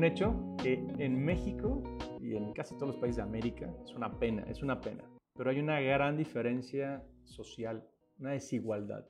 [0.00, 1.82] un hecho que en México
[2.22, 5.04] y en casi todos los países de América es una pena, es una pena.
[5.34, 7.86] Pero hay una gran diferencia social,
[8.18, 9.06] una desigualdad.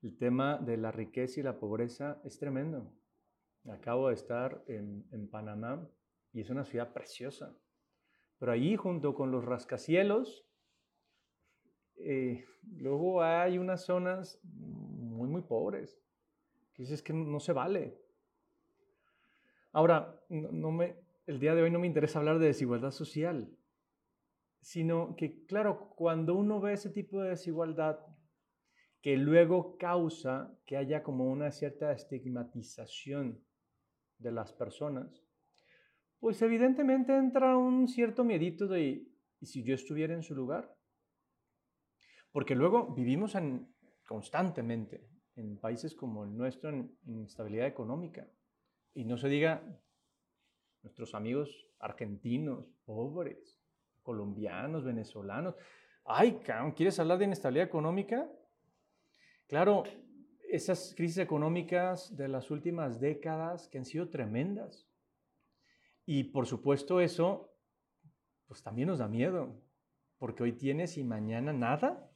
[0.00, 2.94] El tema de la riqueza y la pobreza es tremendo.
[3.68, 5.84] Acabo de estar en, en Panamá
[6.32, 7.52] y es una ciudad preciosa.
[8.38, 10.46] Pero allí, junto con los rascacielos,
[11.96, 12.44] eh,
[12.76, 16.00] luego hay unas zonas muy, muy pobres,
[16.72, 17.98] que dices que no se vale.
[19.72, 23.50] Ahora, no, me, el día de hoy no me interesa hablar de desigualdad social,
[24.60, 27.98] sino que, claro, cuando uno ve ese tipo de desigualdad,
[29.00, 33.42] que luego causa que haya como una cierta estigmatización
[34.18, 35.24] de las personas,
[36.20, 39.08] pues evidentemente entra un cierto miedito de,
[39.40, 40.76] ¿y si yo estuviera en su lugar?
[42.30, 43.36] Porque luego vivimos
[44.06, 48.28] constantemente en países como el nuestro en inestabilidad económica.
[48.94, 49.62] Y no se diga
[50.82, 53.60] nuestros amigos argentinos, pobres,
[54.02, 55.54] colombianos, venezolanos.
[56.04, 56.40] Ay,
[56.76, 58.30] ¿quieres hablar de inestabilidad económica?
[59.46, 59.84] Claro,
[60.50, 64.86] esas crisis económicas de las últimas décadas que han sido tremendas.
[66.04, 67.54] Y por supuesto eso,
[68.46, 69.62] pues también nos da miedo,
[70.18, 72.10] porque hoy tienes y mañana nada.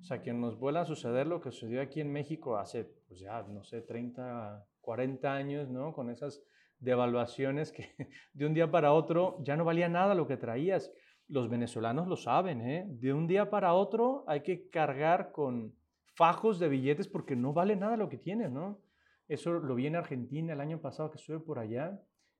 [0.00, 3.20] O sea, que nos vuelva a suceder lo que sucedió aquí en México hace, pues
[3.20, 5.92] ya, no sé, 30, 40 años, ¿no?
[5.92, 6.42] Con esas
[6.80, 7.94] devaluaciones que
[8.32, 10.90] de un día para otro ya no valía nada lo que traías.
[11.28, 12.86] Los venezolanos lo saben, ¿eh?
[12.88, 15.76] De un día para otro hay que cargar con
[16.16, 18.80] fajos de billetes porque no vale nada lo que tienes, ¿no?
[19.28, 21.96] Eso lo vi en Argentina el año pasado que estuve por allá.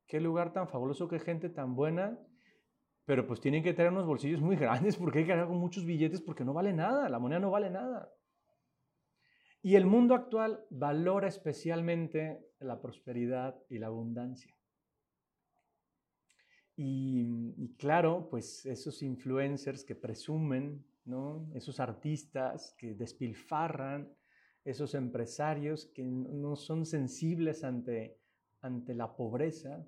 [0.08, 2.18] Qué lugar tan fabuloso, qué gente tan buena.
[3.04, 5.84] Pero pues tienen que tener unos bolsillos muy grandes porque hay que cargar con muchos
[5.84, 8.10] billetes porque no vale nada, la moneda no vale nada.
[9.62, 14.56] Y el mundo actual valora especialmente la prosperidad y la abundancia.
[16.82, 20.82] Y, claro, pues esos influencers que presumen,
[21.54, 24.10] esos artistas que despilfarran,
[24.64, 28.18] esos empresarios que no son sensibles ante,
[28.62, 29.86] ante la pobreza,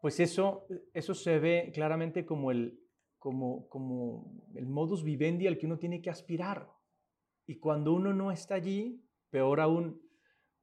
[0.00, 2.80] pues eso, eso se ve claramente como el,
[3.18, 6.68] como, como el modus vivendi al que uno tiene que aspirar.
[7.46, 10.02] Y cuando uno no está allí, peor aún,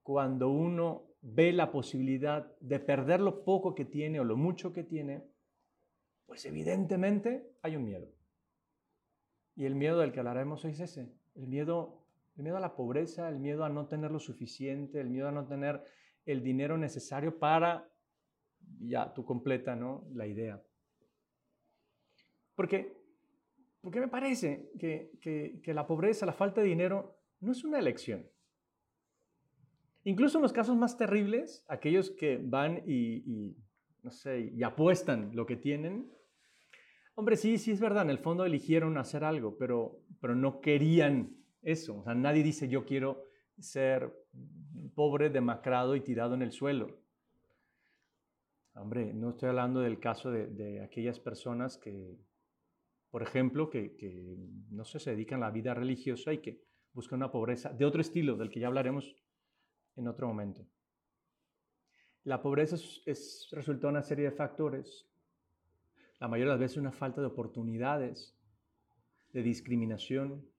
[0.01, 4.83] cuando uno ve la posibilidad de perder lo poco que tiene o lo mucho que
[4.83, 5.23] tiene,
[6.25, 8.11] pues evidentemente hay un miedo.
[9.55, 12.05] Y el miedo del que hablaremos hoy es ese, el miedo,
[12.35, 15.31] el miedo a la pobreza, el miedo a no tener lo suficiente, el miedo a
[15.31, 15.83] no tener
[16.25, 17.89] el dinero necesario para,
[18.79, 20.05] ya tú completa, ¿no?
[20.13, 20.61] La idea.
[22.55, 23.02] Porque
[23.83, 28.25] porque me parece que, la pobreza, la falta de dinero, no es una elección.
[30.05, 33.57] Incluso en los casos más terribles, aquellos que van y,
[34.01, 36.09] no sé, y apuestan lo que tienen,
[37.15, 41.35] hombre, sí, sí es verdad, en el fondo eligieron hacer algo, pero, pero no querían
[41.61, 41.99] eso.
[41.99, 43.25] O sea, nadie dice yo quiero
[43.59, 44.13] ser
[44.95, 47.01] pobre, demacrado y tirado en el suelo.
[48.75, 52.17] Hombre, no estoy hablando del caso de aquellas personas que,
[53.13, 53.95] por ejemplo, que,
[54.71, 56.63] no sé, se dedican a la vida religiosa y que
[56.93, 59.15] buscan una pobreza de otro estilo, del que ya hablaremos
[59.95, 60.67] en otro momento.
[62.23, 65.07] La pobreza es, resultado de una serie de factores.
[66.19, 68.35] La mayoría de las veces una falta de oportunidades,
[69.31, 70.49] de discriminación,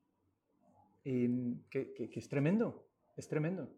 [1.02, 2.86] em, que, que es tremendo,
[3.16, 3.68] es tremendo.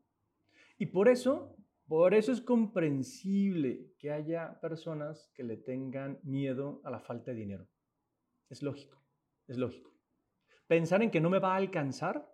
[0.77, 1.57] Y por eso,
[1.89, 7.39] por eso es comprensible que haya personas que le tengan miedo a la falta de
[7.39, 7.67] dinero.
[8.49, 9.03] Es lógico,
[9.47, 9.93] es lógico.
[10.67, 12.29] Pensar en que no me va a alcanzar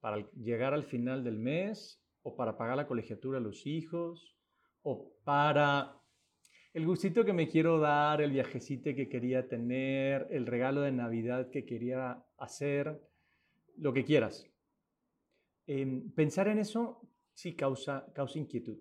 [0.00, 4.36] para llegar al final del mes o para pagar la colegiatura a los hijos
[4.82, 6.00] o para
[6.72, 11.50] el gustito que me quiero dar, el viajecito que quería tener, el regalo de Navidad
[11.50, 13.02] que quería hacer,
[13.76, 14.48] lo que quieras.
[15.66, 18.78] Em, pensar en eso sí causa, causa inquietud.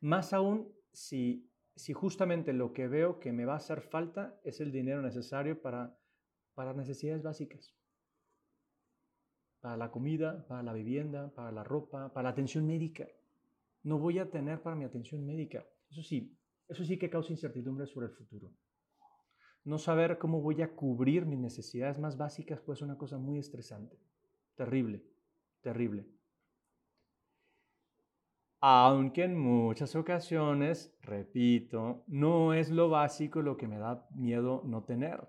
[0.00, 1.49] Más aún si
[1.80, 5.60] si justamente lo que veo que me va a hacer falta es el dinero necesario
[5.60, 5.98] para,
[6.54, 7.74] para necesidades básicas.
[9.60, 13.06] Para la comida, para la vivienda, para la ropa, para la atención médica.
[13.82, 15.66] No voy a tener para mi atención médica.
[15.90, 16.38] Eso sí,
[16.68, 18.52] eso sí que causa incertidumbre sobre el futuro.
[19.64, 23.38] No saber cómo voy a cubrir mis necesidades más básicas puede ser una cosa muy
[23.38, 23.98] estresante.
[24.54, 25.02] Terrible,
[25.62, 26.19] terrible
[28.60, 34.84] aunque en muchas ocasiones, repito, no es lo básico lo que me da miedo no
[34.84, 35.26] tener,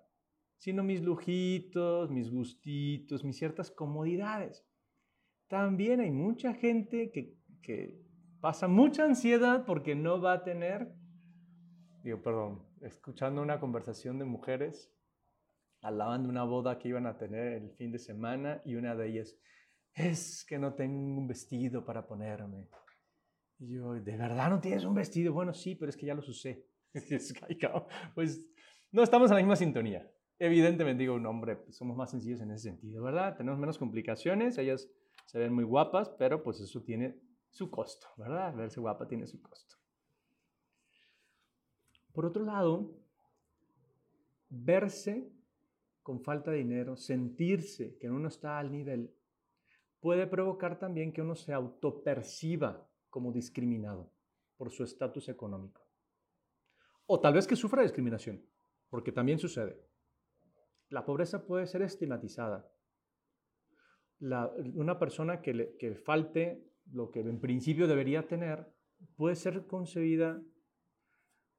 [0.58, 4.68] sino mis lujitos, mis gustitos, mis ciertas comodidades.
[5.48, 7.40] También hay mucha gente que,
[8.42, 10.92] pasa mucha ansiedad porque no va a tener,
[12.04, 14.92] digo, perdón, escuchando una conversación de mujeres,
[15.82, 19.10] hablaban de una boda que iban a tener el fin de semana y una de
[19.10, 19.38] ellas,
[19.94, 22.68] es que no tengo un vestido para ponerme.
[23.68, 25.34] Yo, ¿de verdad no tienes un vestido?
[25.34, 26.66] Bueno, sí, pero es que ya los usé.
[28.16, 28.44] pues
[28.92, 30.12] no estamos en la misma sintonía.
[30.40, 33.38] Evidentemente, digo, un hombre, pues, somos más sencillos en ese sentido, ¿verdad?
[33.38, 34.90] Tenemos menos complicaciones, ellas
[35.28, 37.20] se ven muy guapas, pero pues eso tiene
[37.52, 38.56] su costo, ¿verdad?
[38.56, 39.76] Verse guapa tiene su costo.
[42.12, 42.92] Por otro lado,
[44.50, 45.32] verse
[46.02, 49.14] con falta de dinero, sentirse que uno está al nivel,
[50.00, 54.12] puede provocar también que uno se autoperciba como discriminado
[54.58, 55.86] por su estatus económico.
[57.06, 58.44] O tal vez que sufra discriminación,
[58.90, 59.80] porque también sucede.
[60.90, 62.68] La pobreza puede ser estigmatizada.
[64.20, 68.74] una persona que, le, que falte lo que en principio debería tener
[69.16, 70.42] puede ser concebida,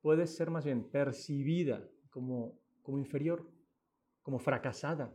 [0.01, 3.51] puede ser más bien percibida como, como inferior,
[4.23, 5.15] como fracasada.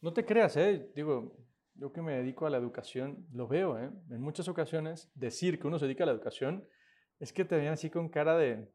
[0.00, 0.90] No te creas, ¿eh?
[0.94, 1.36] Digo,
[1.74, 3.90] yo que me dedico a la educación, lo veo, ¿eh?
[4.10, 6.66] En muchas ocasiones, decir que uno se dedica a la educación
[7.18, 8.68] es que te ven así con cara de,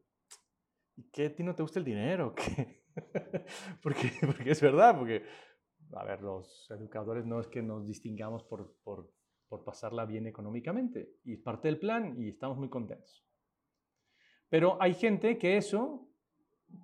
[0.96, 2.34] ¿y qué a ti no te gusta el dinero?
[3.82, 5.22] Porque, porque es verdad, porque,
[5.92, 9.12] a ver, los educadores no es que nos distingamos por, por,
[9.46, 13.24] por pasarla bien económicamente, y es parte del plan y estamos muy contentos.
[14.48, 16.08] Pero hay gente que eso,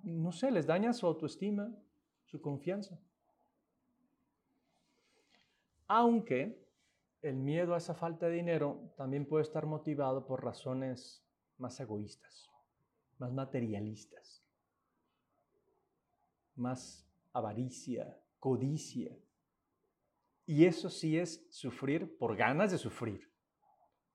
[0.03, 1.69] no sé, les daña su autoestima,
[2.23, 2.97] su confianza.
[5.87, 6.65] Aunque
[7.21, 11.23] el miedo a esa falta de dinero también puede estar motivado por razones
[11.57, 12.49] más egoístas,
[13.17, 14.43] más materialistas,
[16.55, 19.17] más avaricia, codicia.
[20.45, 23.31] Y eso sí es sufrir por ganas de sufrir,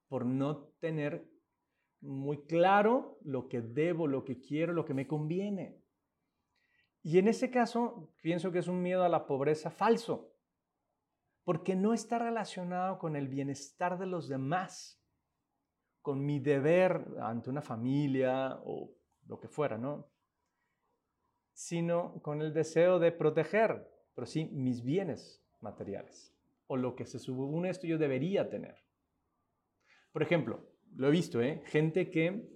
[0.08, 1.28] por no tener
[2.00, 5.82] muy claro lo que debo, lo que quiero, lo que me conviene.
[7.02, 10.32] Y en ese caso, pienso que es un miedo a la pobreza falso,
[11.44, 15.02] porque no está relacionado con el bienestar de los demás,
[16.02, 18.92] con mi deber ante una familia o
[19.26, 20.10] lo que fuera, ¿no?
[21.52, 26.34] Sino con el deseo de proteger, pero sí, mis bienes materiales
[26.66, 28.76] o lo que se supone esto yo debería tener.
[30.12, 31.62] Por ejemplo, lo he visto, ¿eh?
[31.66, 32.48] Gente que,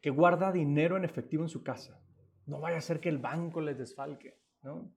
[0.00, 2.02] que guarda dinero en efectivo en su casa.
[2.46, 4.90] No vaya a ser que el banco les desfalque, ¿no?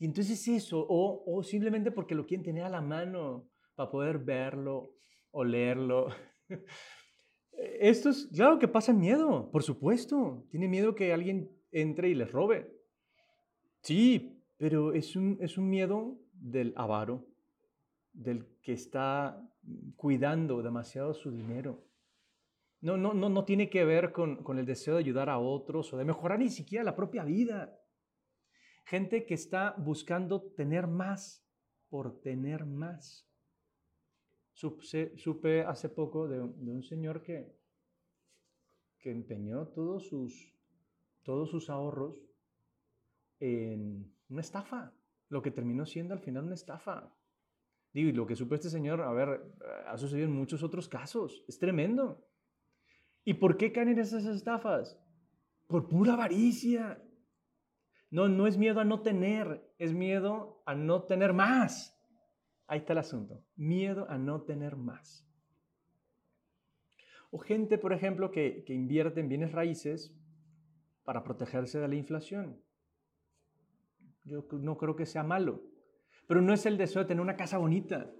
[0.00, 4.94] Y entonces eso, o, simplemente porque lo quieren tener a la mano para poder verlo
[5.30, 6.08] o leerlo.
[7.52, 10.46] Esto es, claro que pasa miedo, por supuesto.
[10.50, 12.74] Tiene miedo que alguien entre y les robe.
[13.82, 17.26] Sí, pero es un, es un miedo del avaro,
[18.14, 19.46] del que está
[19.96, 21.84] cuidando demasiado su dinero.
[22.80, 25.92] No, no, no, no tiene que ver con, con el deseo de ayudar a otros
[25.92, 27.76] o de mejorar ni siquiera la propia vida.
[28.90, 31.46] Gente que está buscando tener más
[31.90, 33.24] por tener más.
[34.52, 37.56] Supe, hace poco de, un señor que,
[38.98, 40.52] que empeñó todos sus,
[41.22, 42.20] todos sus ahorros
[43.38, 44.92] en una estafa,
[45.28, 47.14] lo que terminó siendo al final una estafa.
[47.92, 49.54] Digo, y lo que supe este señor, a ver,
[49.86, 52.26] ha sucedido en muchos otros casos, es tremendo.
[53.24, 54.98] ¿Y por qué caen en esas estafas?
[55.68, 57.00] Por pura avaricia.
[58.10, 61.96] No, no es miedo a no tener, es miedo a no tener más.
[62.66, 63.44] Ahí está el asunto.
[63.56, 65.26] Miedo a no tener más.
[67.30, 70.16] O gente, por ejemplo, que, que invierte en bienes raíces
[71.04, 72.60] para protegerse de la inflación.
[74.24, 75.62] Yo no creo que sea malo.
[76.26, 78.12] Pero no es el deseo de tener una casa bonita,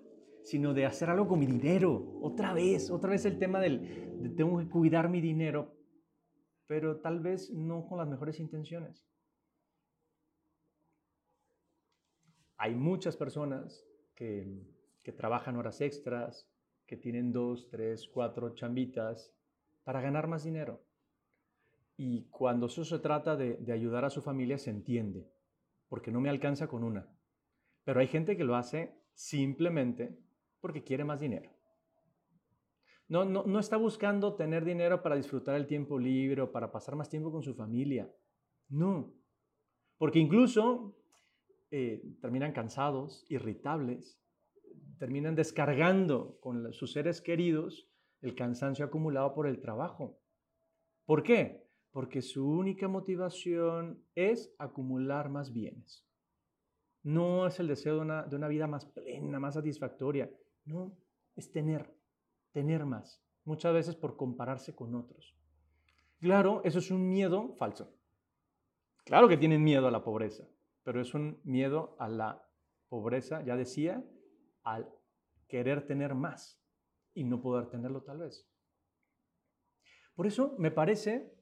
[0.42, 2.18] sino de hacer algo con mi dinero.
[2.22, 5.74] Otra vez, otra vez el tema del de tengo que cuidar mi dinero,
[6.66, 9.09] pero tal vez no con las mejores intenciones.
[12.60, 14.66] Hay muchas personas que,
[15.16, 16.46] trabajan horas extras,
[16.86, 19.34] que tienen dos, tres, cuatro chambitas
[19.82, 20.84] para ganar más dinero.
[21.96, 25.26] Y cuando eso se trata de, ayudar a su familia, se entiende,
[25.88, 27.08] porque no me alcanza con una.
[27.82, 30.18] Pero hay gente que lo hace simplemente
[30.60, 31.50] porque quiere más dinero.
[33.08, 36.94] No, no, no está buscando tener dinero para disfrutar el tiempo libre o para pasar
[36.94, 38.12] más tiempo con su familia.
[38.68, 39.14] No.
[39.96, 40.99] Porque incluso
[41.70, 44.20] eh, terminan cansados, irritables,
[44.98, 47.88] terminan descargando con sus seres queridos
[48.20, 50.18] el cansancio acumulado por el trabajo.
[51.06, 51.66] ¿Por qué?
[51.90, 56.06] Porque su única motivación es acumular más bienes.
[57.02, 60.30] No es el deseo de una, de una vida más plena, más satisfactoria.
[60.64, 60.96] No,
[61.34, 61.94] es tener.
[62.52, 65.34] tener más, muchas veces por compararse con otros.
[66.18, 67.94] Claro, eso es un miedo falso.
[69.04, 70.46] Claro que tienen miedo a la pobreza,
[70.82, 72.46] pero es un miedo a la
[72.88, 74.04] pobreza, ya decía,
[74.62, 74.92] al
[75.48, 76.60] querer tener más
[77.14, 78.48] y no poder tenerlo tal vez.
[80.14, 81.34] Por eso me parece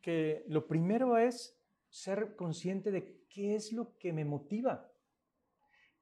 [0.00, 1.58] que lo primero es
[1.88, 4.90] ser consciente de qué es lo que me motiva.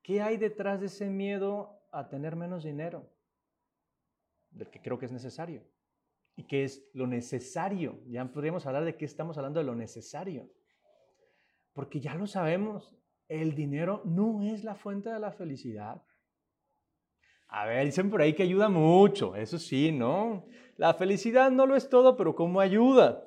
[0.03, 3.11] ¿Qué hay detrás de ese miedo a tener menos dinero?
[4.51, 5.63] Del que creo que es necesario.
[6.37, 8.01] ¿Y qué es lo necesario?
[8.07, 10.49] Ya podríamos hablar de qué estamos hablando de lo necesario.
[11.79, 12.93] Porque ya lo sabemos,
[13.29, 16.03] el dinero no es la fuente de la felicidad.
[17.47, 20.45] A ver, dicen por ahí que ayuda mucho, eso sí, ¿no?
[20.77, 23.23] La felicidad no lo es todo, pero ¿cómo ayuda?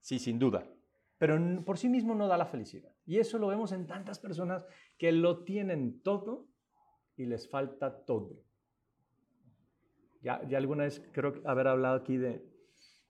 [0.00, 0.70] Sí, sin duda.
[1.16, 2.94] Pero por sí mismo no da la felicidad.
[3.06, 4.66] Y eso lo vemos en tantas personas
[4.98, 6.48] que lo tienen todo
[7.16, 8.44] y les falta todo.
[10.20, 12.44] Ya, ya alguna vez creo haber hablado aquí de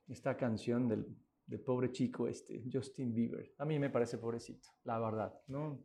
[0.07, 1.09] esta canción del,
[1.51, 3.53] del pobre chico este, Justin Bieber.
[3.59, 5.83] A mí me parece pobrecito, la verdad, ¿no?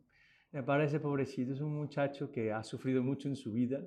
[0.52, 3.84] Me parece pobrecito, es un muchacho que ha sufrido mucho en su vida,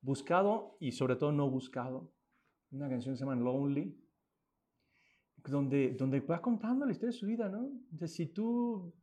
[0.00, 2.10] buscado y sobre todo no buscado.
[2.70, 3.94] Una canción se llama Lonely,
[5.46, 7.70] donde, donde va contando la historia de su vida, ¿no?
[7.90, 8.94] De si tú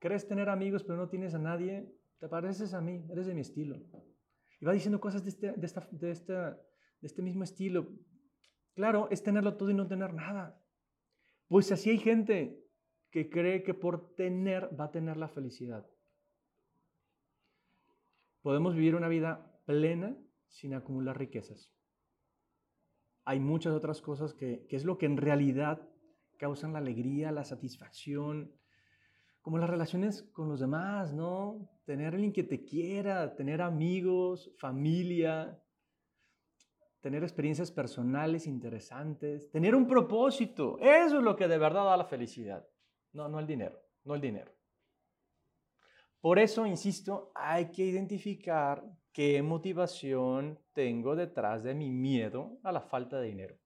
[0.00, 1.88] crees tener amigos pero no tienes a nadie,
[2.18, 3.76] te pareces a mí, eres de mi estilo.
[4.60, 6.50] Y va diciendo cosas de este, de esta, de esta,
[7.00, 7.88] de este mismo estilo.
[8.74, 10.60] Claro, es tenerlo todo y no tener nada.
[11.48, 12.64] Pues así hay gente
[13.10, 15.86] que cree que por tener va a tener la felicidad.
[18.42, 20.16] Podemos vivir una vida plena
[20.48, 21.76] sin acumular riquezas
[23.26, 25.82] hay muchas otras cosas que, es lo que en realidad
[26.38, 28.52] causan la alegría, la satisfacción,
[29.42, 31.68] como las relaciones con los demás, ¿no?
[31.84, 35.60] Tener alguien que te quiera, tener amigos, familia,
[37.00, 40.78] tener experiencias personales interesantes, tener un propósito.
[40.80, 42.66] Eso es lo que de verdad da la felicidad.
[43.12, 44.52] No, no el dinero, no el dinero.
[46.20, 48.82] Por eso, insisto, hay que identificar
[49.16, 53.56] ¿Qué motivación tengo detrás de mi miedo a la falta de dinero?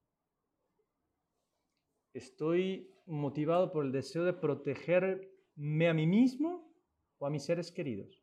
[2.15, 6.73] ¿Estoy motivado por el deseo de protegerme a mí mismo
[7.19, 8.23] o a mis seres queridos?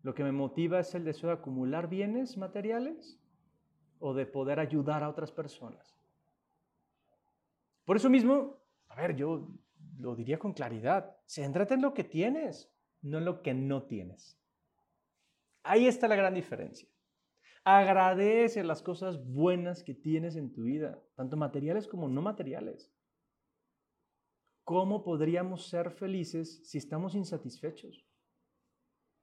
[0.00, 3.21] ¿Lo que me motiva es el deseo de acumular bienes materiales
[4.02, 5.96] o de poder ayudar a otras personas?
[7.84, 9.48] Por eso mismo, a ver, yo
[9.98, 14.38] lo diría con claridad, céntrate en lo que tienes, no en lo que no tienes.
[15.62, 16.88] Ahí está la gran diferencia.
[17.64, 22.92] Agradece las cosas buenas que tienes en tu vida, tanto materiales como no materiales.
[24.64, 28.04] ¿Cómo podríamos ser felices si estamos insatisfechos?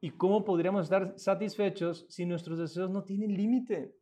[0.02, 3.99] ¿Y cómo podríamos estar satisfechos si nuestros deseos no tienen límite?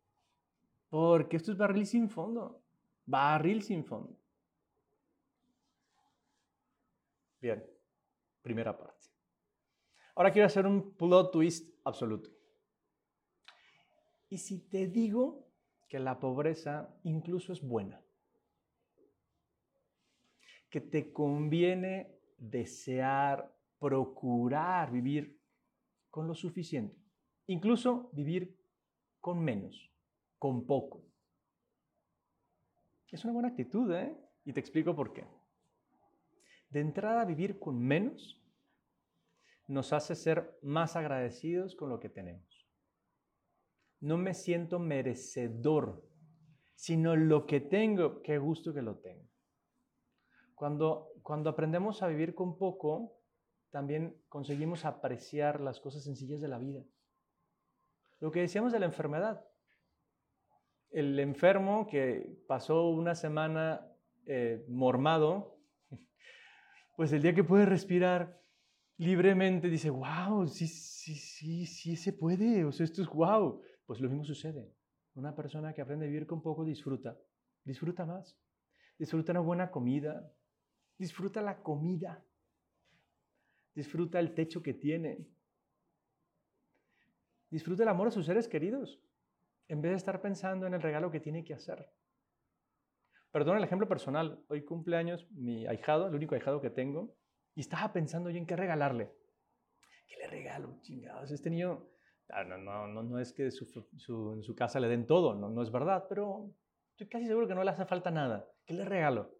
[0.90, 2.64] Porque esto es barril sin fondo.
[3.06, 4.18] Barril sin fondo.
[7.40, 7.64] Bien,
[8.42, 9.08] primera parte.
[10.16, 12.30] Ahora quiero hacer un plot twist absoluto.
[14.30, 15.48] ¿Y si te digo
[15.88, 18.02] que la pobreza incluso es buena?
[20.70, 25.40] Que te conviene desear, procurar vivir
[26.10, 26.98] con lo suficiente,
[27.46, 28.58] incluso vivir
[29.20, 29.92] con menos,
[30.38, 31.04] con poco.
[33.12, 34.16] Es una buena actitud, ¿eh?
[34.44, 35.26] Y te explico por qué.
[36.70, 38.42] De entrada, vivir con menos
[39.68, 42.68] nos hace ser más agradecidos con lo que tenemos.
[44.00, 46.08] No me siento merecedor,
[46.76, 49.28] sino lo que tengo, qué gusto que lo tengo.
[50.54, 53.18] Cuando, cuando aprendemos a vivir con poco,
[53.72, 56.84] también conseguimos apreciar las cosas sencillas de la vida.
[58.20, 59.47] Lo que decíamos de la enfermedad.
[60.90, 63.86] El enfermo que pasó una semana
[64.26, 65.60] eh, mormado,
[66.96, 68.42] pues el día que puede respirar,
[68.98, 73.62] libremente dice, wow, sí, sí, sí, sí se puede, o sea, esto es wow.
[73.86, 74.74] Pues lo mismo sucede.
[75.16, 77.18] Una persona que aprende a vivir con poco disfruta,
[77.64, 78.38] disfruta más,
[79.00, 80.32] disfruta una buena comida,
[80.98, 82.24] disfruta la comida,
[83.74, 85.26] disfruta el techo que tiene,
[87.50, 89.00] disfruta el amor a sus seres queridos,
[89.68, 91.90] en vez de estar pensando en el regalo que tiene que hacer.
[93.32, 97.16] Perdón el ejemplo personal, hoy cumpleaños mi ahijado, el único ahijado que tengo,
[97.54, 99.14] y estaba pensando yo en qué regalarle.
[100.08, 100.80] ¿Qué le regalo?
[100.82, 101.90] Chingados, este niño,
[102.30, 103.52] ah, no, no, no, no es que en
[104.44, 106.54] su casa le den todo, no, es verdad, pero
[106.92, 108.50] estoy casi seguro que no le hace falta nada.
[108.66, 109.36] ¿Qué le regalo?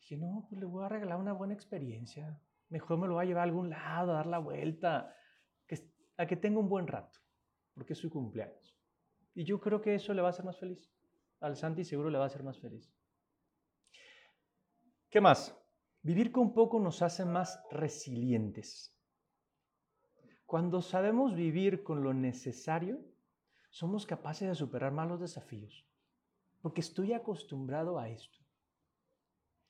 [0.00, 2.40] Dije, no, pues le voy a regalar una buena experiencia.
[2.68, 5.14] Mejor me lo voy a llevar a algún lado, a dar la vuelta,
[6.16, 7.20] a que tenga un buen rato,
[7.74, 8.77] porque es su cumpleaños.
[9.38, 10.90] Y yo creo que eso le va a hacer más feliz.
[11.38, 12.92] Al Santi seguro le va a hacer más feliz.
[15.08, 15.56] ¿Qué más?
[16.02, 18.92] Vivir con poco nos hace más resilientes.
[20.44, 22.98] Cuando sabemos vivir con lo necesario,
[23.70, 25.86] somos capaces de superar malos desafíos.
[26.60, 28.40] Porque estoy acostumbrado a esto.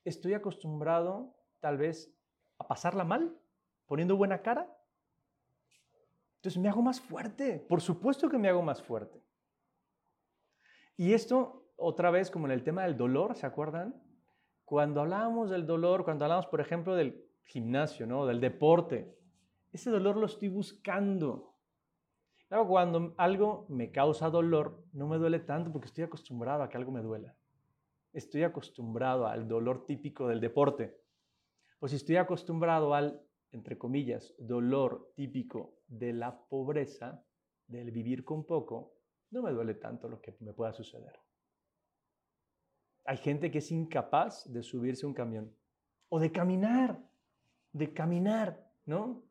[0.03, 2.11] Estoy acostumbrado tal vez
[2.57, 3.39] a pasarla mal,
[3.85, 4.75] poniendo buena cara.
[6.37, 7.59] Entonces me hago más fuerte.
[7.69, 9.28] Por supuesto que me hago más fuerte.
[10.99, 13.95] Y esto, otra vez, como en el tema del dolor, ¿se acuerdan?
[14.64, 18.26] Cuando hablábamos del dolor, cuando hablábamos, por ejemplo, del gimnasio, ¿no?
[18.26, 19.17] Del deporte,
[19.73, 21.55] ese dolor lo estoy buscando.
[22.49, 26.76] Claro, cuando algo me causa dolor, no me duele tanto porque estoy acostumbrado a que
[26.76, 27.37] algo me duela.
[28.12, 31.00] Estoy acostumbrado al dolor típico del deporte.
[31.78, 37.23] Pues si estoy acostumbrado al, entre comillas, dolor típico de la pobreza,
[37.69, 38.98] del vivir con poco,
[39.31, 41.19] no me duele tanto lo que me pueda suceder.
[43.05, 45.55] Hay gente que es incapaz de subirse a un camión
[46.09, 46.99] o de caminar,
[47.73, 49.25] de caminar, ¿no?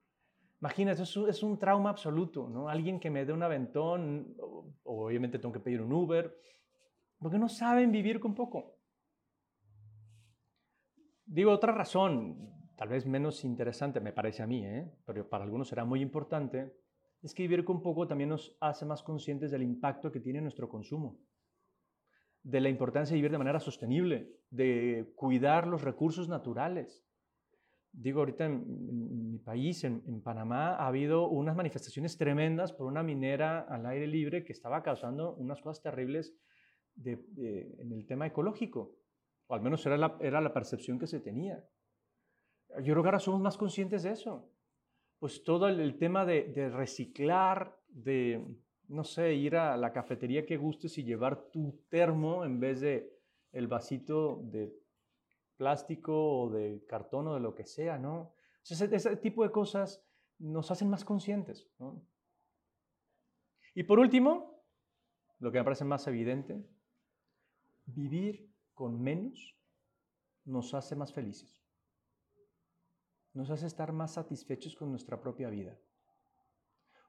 [0.60, 2.70] Imagínate, eso es un trauma absoluto, ¿no?
[2.70, 4.36] Alguien que me dé un aventón,
[4.84, 6.36] obviamente tengo que pedir un Uber,
[7.20, 8.77] porque no saben vivir con poco.
[11.25, 14.92] Digo, otra razón, tal vez menos interesante, me parece a mí, ¿eh?
[15.06, 16.74] pero para algunos será muy importante,
[17.21, 20.69] es que vivir con poco también nos hace más conscientes del impacto que tiene nuestro
[20.69, 21.19] consumo,
[22.43, 27.07] de la importancia de vivir de manera sostenible, de cuidar los recursos naturales,
[27.97, 33.62] digo, ahorita en, mi país, en, Panamá, ha habido unas manifestaciones tremendas por una minera
[33.62, 36.36] al aire libre que estaba causando unas cosas terribles
[37.03, 38.95] en el tema ecológico,
[39.47, 41.63] o al menos era la, era la percepción que se tenía.
[42.83, 44.51] Yo creo que ahora somos más conscientes de eso.
[45.19, 48.46] Pues todo el, tema de, reciclar, de,
[48.87, 53.18] no sé, ir a la cafetería que gustes y llevar tu termo en vez de
[53.51, 54.72] el vasito de
[55.55, 58.33] plástico o de cartón o de lo que sea, ¿no?
[58.70, 60.05] Ese, ese tipo de cosas
[60.37, 62.05] nos hacen más conscientes, ¿no?
[63.74, 64.63] Y por último,
[65.39, 66.63] lo que me parece más evidente,
[67.85, 69.55] vivir con menos
[70.46, 71.56] nos hace más felices.
[73.37, 75.77] Nos hace estar más satisfechos con nuestra propia vida.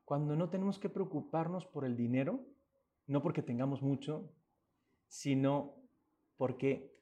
[0.05, 2.45] Cuando no tenemos que preocuparnos por el dinero,
[3.07, 4.31] no porque tengamos mucho,
[5.07, 5.75] sino
[6.37, 6.95] porque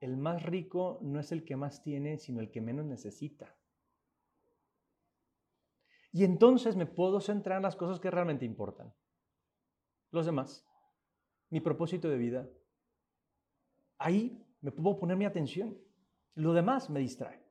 [0.00, 3.56] el más rico no es el que más tiene, sino el que menos necesita.
[6.10, 8.92] Y entonces me puedo centrar en las cosas que realmente importan.
[10.10, 10.66] Los demás.
[11.50, 12.50] Mi propósito de vida.
[13.98, 15.78] Ahí me puedo poner mi atención.
[16.34, 17.41] Lo demás me distrae.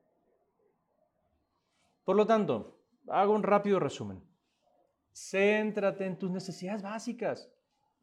[2.04, 4.22] Por lo tanto, hago un rápido resumen.
[5.12, 7.50] Céntrate en tus necesidades básicas,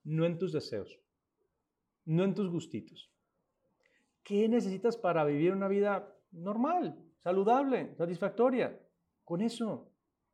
[0.04, 1.00] no en tus deseos,
[2.06, 3.12] no en tus gustitos.
[4.24, 8.80] ¿Qué necesitas para vivir una vida normal, saludable, satisfactoria?
[9.24, 9.92] Con eso,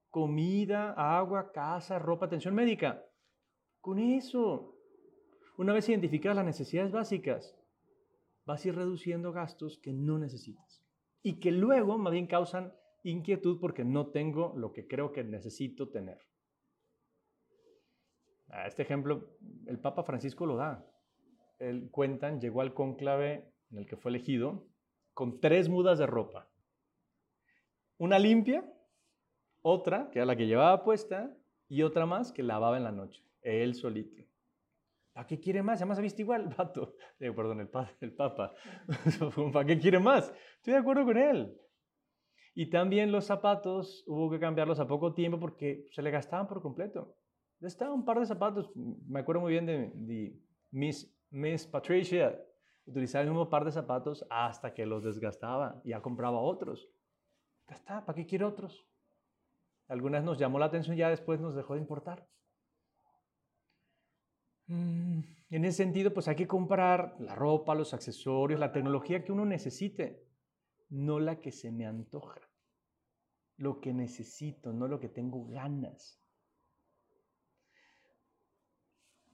[0.09, 3.03] comida, agua, casa, ropa, atención médica.
[3.81, 4.73] Con eso.
[5.57, 7.55] Una vez identificadas las necesidades básicas,
[8.45, 10.83] vas a ir reduciendo gastos que no necesitas
[11.23, 12.73] y que luego más bien causan
[13.05, 16.19] inquietud porque no tengo lo que creo que necesito tener.
[18.65, 19.37] Este ejemplo,
[19.67, 20.85] el Papa Francisco lo da.
[21.59, 24.67] Él cuentan, llegó al cónclave en el que fue elegido,
[25.13, 26.49] con tres mudas de ropa.
[27.97, 28.65] Una limpia,
[29.61, 31.35] otra, que era la que llevaba puesta,
[31.67, 34.23] y otra más que lavaba en la noche, él solito.
[35.13, 35.79] ¿Para qué quiere más?
[35.79, 36.95] Además, ha visto igual, vato.
[37.17, 37.69] perdón, el,
[38.01, 38.53] el Papa.
[39.53, 40.31] ¿Para qué quiere más?
[40.57, 41.57] Estoy de acuerdo con él.
[42.55, 46.61] Y también los zapatos, hubo que cambiarlos a poco tiempo porque se le gastaban por
[46.61, 47.13] completo.
[47.61, 50.39] Estaba un par de zapatos, me acuerdo muy bien de, de
[50.71, 52.41] Miss, Miss Patricia,
[52.85, 56.89] utilizaba el mismo par de zapatos hasta que los desgastaba y ya compraba otros.
[57.67, 58.87] Ya está, ¿para qué quiere otros?
[59.87, 62.27] Algunas nos llamó la atención ya después nos dejó de importar.
[64.67, 69.31] Mm, en ese sentido, pues hay que comprar la ropa, los accesorios, la tecnología que
[69.31, 70.24] uno necesite,
[70.89, 72.41] no la que se me antoja.
[73.57, 76.21] Lo que necesito, no lo que tengo ganas.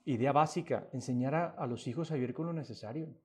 [0.05, 3.15] Idea básica, enseñar a, a los hijos a vivir con lo necesario.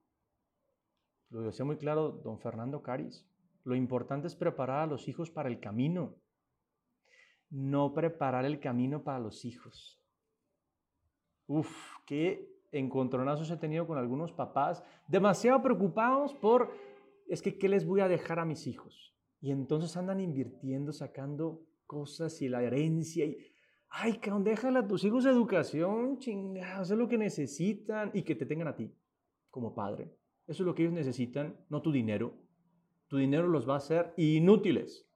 [1.30, 3.26] Lo decía muy claro don Fernando Caris.
[3.64, 6.14] Lo importante es preparar a los hijos para el camino,
[7.50, 10.00] no preparar el camino para los hijos.
[11.46, 11.68] Uf,
[12.06, 16.72] qué encontronazos he tenido con algunos papás, demasiado preocupados por,
[17.28, 19.14] es que, ¿qué les voy a dejar a mis hijos?
[19.40, 23.24] Y entonces andan invirtiendo, sacando cosas y la herencia.
[23.24, 23.36] Y
[23.88, 28.46] Ay, cabrón, déjala a tus hijos educación, chingados, es lo que necesitan y que te
[28.46, 28.92] tengan a ti
[29.50, 30.12] como padre.
[30.46, 32.34] Eso es lo que ellos necesitan, no tu dinero.
[33.08, 35.08] Tu dinero los va a hacer inútiles.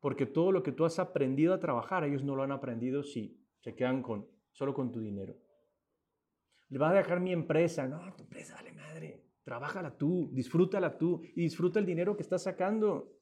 [0.00, 3.40] Porque todo lo que tú has aprendido a trabajar, ellos no lo han aprendido si
[3.60, 5.34] se quedan con, solo con tu dinero.
[6.68, 7.86] Le vas a dejar mi empresa.
[7.86, 9.25] No, tu empresa, vale madre.
[9.46, 13.12] Trabájala tú, disfrútala tú y disfruta el dinero que estás sacando.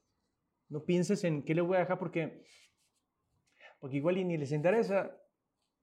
[0.70, 2.42] No pienses en qué le voy a dejar porque,
[3.78, 5.14] porque igual ni les interesa.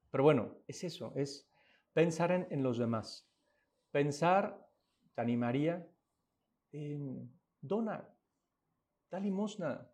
[0.09, 1.47] Pero bueno, es eso, es
[1.93, 3.29] pensar en, en los demás.
[3.91, 4.67] Pensar,
[5.13, 5.87] te animaría,
[6.71, 8.09] en dona,
[9.11, 9.87] da limosna.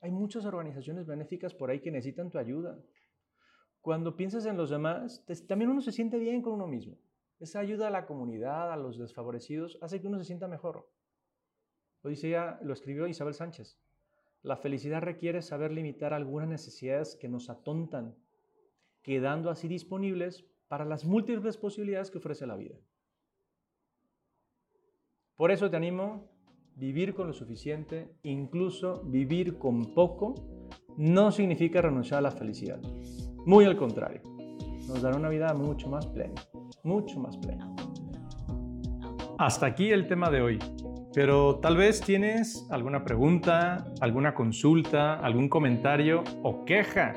[0.00, 2.76] Hay muchas organizaciones benéficas por ahí que necesitan tu ayuda.
[3.80, 6.98] Cuando piensas en los demás, también uno se siente bien con uno mismo.
[7.40, 10.88] Esa ayuda a la comunidad, a los desfavorecidos, hace que uno se sienta mejor.
[12.02, 13.78] Lo dice ya, lo escribió Isabel Sánchez.
[14.42, 18.14] La felicidad requiere saber limitar algunas necesidades que nos atontan,
[19.02, 22.76] quedando así disponibles para las múltiples posibilidades que ofrece la vida.
[25.36, 26.28] Por eso te animo,
[26.76, 30.34] vivir con lo suficiente, incluso vivir con poco,
[30.96, 32.80] no significa renunciar a la felicidad.
[33.46, 34.22] Muy al contrario,
[34.86, 36.34] nos dará una vida mucho más plena,
[36.84, 37.74] mucho más plena.
[39.38, 40.58] Hasta aquí el tema de hoy.
[41.12, 47.14] Pero tal vez tienes alguna pregunta, alguna consulta, algún comentario o queja.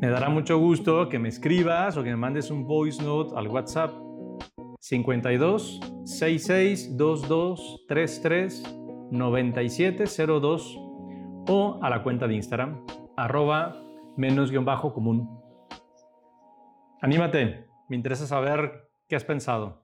[0.00, 3.48] Me dará mucho gusto que me escribas o que me mandes un voice note al
[3.48, 3.92] WhatsApp
[4.80, 8.78] 52 66 22 33
[9.10, 10.78] 9702
[11.48, 12.84] o a la cuenta de Instagram
[13.16, 13.76] arroba
[14.16, 15.28] menos guion bajo común.
[17.00, 19.81] Anímate, me interesa saber qué has pensado.